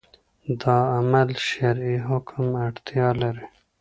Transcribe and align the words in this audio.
دا 0.61 0.77
عمل 0.95 1.29
شرعي 1.49 1.97
حکم 2.07 2.45
اړتیا 2.65 3.07
لري 3.21 3.45